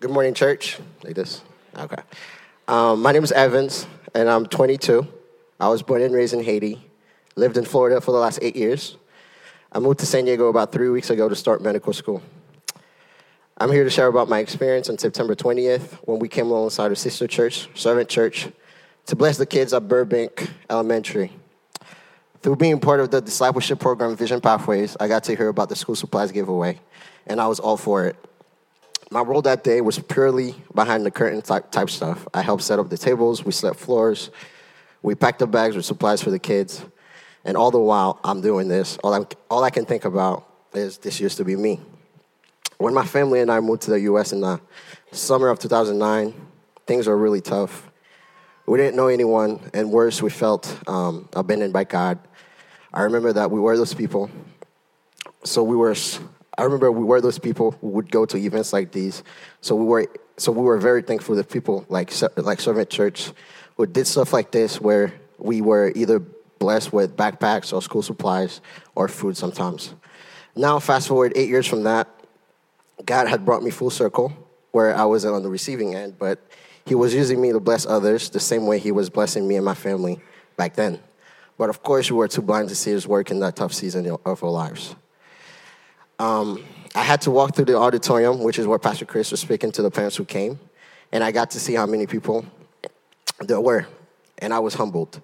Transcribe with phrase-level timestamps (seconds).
[0.00, 0.78] Good morning, church.
[1.04, 1.42] Like this.
[1.76, 2.02] Okay.
[2.66, 5.06] Um, my name is Evens, and I'm 22.
[5.60, 6.82] I was born and raised in Haiti.
[7.36, 8.96] Lived in Florida for the last eight years.
[9.70, 12.22] I moved to San Diego about three weeks ago to start medical school.
[13.58, 16.96] I'm here to share about my experience on September 20th when we came alongside a
[16.96, 18.48] sister church, Servant Church,
[19.04, 21.30] to bless the kids at Burbank Elementary.
[22.40, 25.76] Through being part of the discipleship program Vision Pathways, I got to hear about the
[25.76, 26.80] school supplies giveaway,
[27.26, 28.16] and I was all for it.
[29.12, 32.28] My role that day was purely behind the curtain type, type stuff.
[32.32, 34.30] I helped set up the tables, we slept floors,
[35.02, 36.84] we packed the bags with supplies for the kids,
[37.44, 40.98] and all the while I'm doing this, all, I'm, all I can think about is
[40.98, 41.80] this used to be me.
[42.78, 44.60] When my family and I moved to the US in the
[45.10, 46.32] summer of 2009,
[46.86, 47.90] things were really tough.
[48.66, 52.20] We didn't know anyone, and worse, we felt um, abandoned by God.
[52.94, 54.30] I remember that we were those people.
[55.42, 55.96] So we were.
[56.60, 59.24] I remember we were those people who would go to events like these.
[59.62, 60.06] So we were.
[60.36, 63.32] So we were very thankful to people like like Servant Church,
[63.76, 66.18] who did stuff like this, where we were either
[66.58, 68.60] blessed with backpacks or school supplies
[68.94, 69.94] or food sometimes.
[70.54, 72.08] Now, fast forward eight years from that,
[73.06, 74.30] God had brought me full circle
[74.72, 76.38] where I wasn't on the receiving end, but
[76.84, 79.64] He was using me to bless others the same way He was blessing me and
[79.64, 80.20] my family
[80.58, 81.00] back then.
[81.56, 84.06] But of course, we were too blind to see His work in that tough season
[84.26, 84.94] of our lives.
[86.20, 86.62] Um,
[86.94, 89.80] I had to walk through the auditorium, which is where Pastor Chris was speaking to
[89.80, 90.60] the parents who came,
[91.12, 92.44] and I got to see how many people
[93.38, 93.86] there were,
[94.36, 95.22] and I was humbled.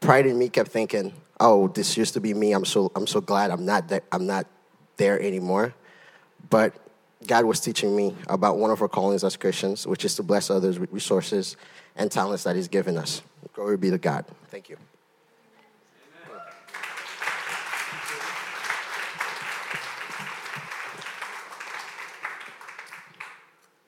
[0.00, 2.52] Pride in me kept thinking, "Oh, this used to be me.
[2.52, 4.46] I'm so I'm so glad I'm not that I'm not
[4.98, 5.72] there anymore."
[6.50, 6.74] But
[7.26, 10.50] God was teaching me about one of our callings as Christians, which is to bless
[10.50, 11.56] others with resources
[11.96, 13.22] and talents that He's given us.
[13.54, 14.26] Glory be to God.
[14.50, 14.76] Thank you.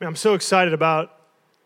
[0.02, 1.14] I'm so excited about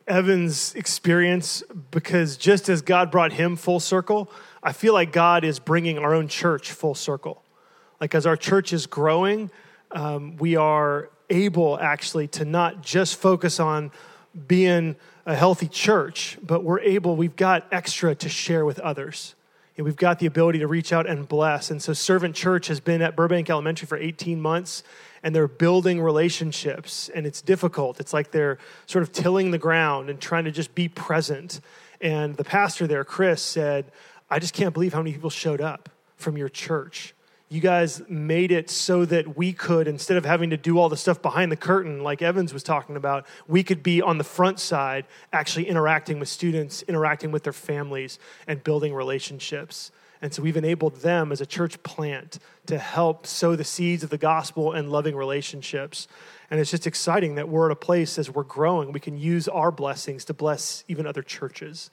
[0.09, 4.29] Evens' experience because just as God brought him full circle,
[4.61, 7.45] I feel like God is bringing our own church full circle.
[8.01, 9.53] Like as our church is growing,
[9.93, 13.93] um, we are able actually to not just focus on
[14.49, 14.97] being
[15.27, 19.37] a healthy church, but we're able, we've got extra to share with others.
[19.77, 21.71] We've got the ability to reach out and bless.
[21.71, 24.85] And so, Servant Church has been at Burbank Elementary for 18 months,
[25.23, 27.11] and they're building relationships.
[27.13, 27.99] And it's difficult.
[27.99, 31.61] It's like they're sort of tilling the ground and trying to just be present.
[32.01, 33.91] And the pastor there, Chris, said,
[34.31, 37.14] I just can't believe how many people showed up from your church
[37.49, 40.97] you guys made it so that we could, instead of having to do all the
[40.97, 44.59] stuff behind the curtain, like Evens was talking about, we could be on the front
[44.59, 49.93] side, actually interacting with students, interacting with their families, and building relationships.
[50.23, 54.09] And so we've enabled them as a church plant to help sow the seeds of
[54.09, 56.09] the gospel and loving relationships.
[56.51, 59.49] And it's just exciting that we're at a place as we're growing, we can use
[59.49, 61.91] our blessings to bless even other churches.